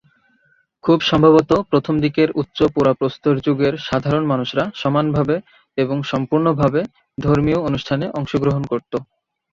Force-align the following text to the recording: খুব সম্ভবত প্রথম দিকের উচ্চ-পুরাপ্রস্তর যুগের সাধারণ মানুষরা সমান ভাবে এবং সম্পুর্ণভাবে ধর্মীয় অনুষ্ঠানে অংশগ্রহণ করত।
খুব 0.83 0.99
সম্ভবত 1.09 1.51
প্রথম 1.71 1.95
দিকের 2.03 2.29
উচ্চ-পুরাপ্রস্তর 2.41 3.35
যুগের 3.45 3.73
সাধারণ 3.87 4.23
মানুষরা 4.25 4.63
সমান 4.75 5.05
ভাবে 5.11 5.35
এবং 5.77 5.97
সম্পুর্ণভাবে 6.03 6.81
ধর্মীয় 7.17 7.59
অনুষ্ঠানে 7.67 8.05
অংশগ্রহণ 8.19 8.63
করত। 8.71 8.93